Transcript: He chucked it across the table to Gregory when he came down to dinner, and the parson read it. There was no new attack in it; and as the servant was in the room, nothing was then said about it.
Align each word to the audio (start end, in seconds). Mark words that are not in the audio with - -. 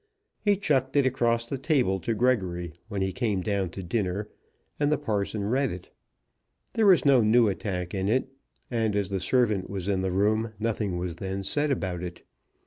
He 0.43 0.57
chucked 0.57 0.95
it 0.95 1.05
across 1.05 1.45
the 1.45 1.59
table 1.59 1.99
to 1.99 2.15
Gregory 2.15 2.73
when 2.87 3.03
he 3.03 3.13
came 3.13 3.41
down 3.41 3.69
to 3.69 3.83
dinner, 3.83 4.29
and 4.79 4.91
the 4.91 4.97
parson 4.97 5.43
read 5.43 5.71
it. 5.71 5.91
There 6.73 6.87
was 6.87 7.05
no 7.05 7.21
new 7.21 7.47
attack 7.49 7.93
in 7.93 8.09
it; 8.09 8.27
and 8.71 8.95
as 8.95 9.09
the 9.09 9.19
servant 9.19 9.69
was 9.69 9.87
in 9.87 10.01
the 10.01 10.09
room, 10.09 10.53
nothing 10.57 10.97
was 10.97 11.17
then 11.17 11.43
said 11.43 11.69
about 11.69 12.01
it. 12.01 12.23